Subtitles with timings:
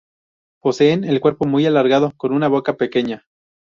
[0.63, 3.23] Poseen el cuerpo muy alargado, con una boca pequeña.